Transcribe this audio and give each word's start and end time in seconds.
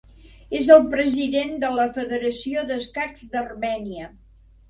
És 0.59 0.69
el 0.75 0.85
president 0.93 1.51
de 1.65 1.69
la 1.75 1.85
Federació 1.97 2.63
d'Escacs 2.71 3.29
d'Armènia. 3.35 4.09